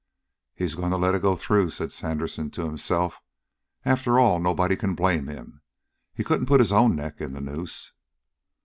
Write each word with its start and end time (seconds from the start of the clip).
"He's 0.55 0.73
going 0.73 0.89
to 0.89 0.97
let 0.97 1.13
it 1.13 1.21
go 1.21 1.35
through," 1.35 1.69
said 1.69 1.91
Sandersen 1.91 2.49
to 2.53 2.63
himself. 2.65 3.21
"After 3.85 4.17
all 4.19 4.39
nobody 4.39 4.75
can 4.75 4.95
blame 4.95 5.27
him. 5.27 5.61
He 6.11 6.23
couldn't 6.23 6.47
put 6.47 6.59
his 6.59 6.71
own 6.73 6.95
neck 6.95 7.21
in 7.21 7.33
the 7.33 7.39
noose." 7.41 7.91